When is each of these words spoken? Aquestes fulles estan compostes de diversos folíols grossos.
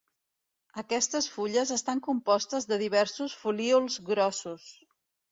Aquestes 0.81 1.25
fulles 1.33 1.73
estan 1.75 2.01
compostes 2.07 2.67
de 2.71 2.79
diversos 2.83 3.35
folíols 3.41 3.99
grossos. 4.09 4.65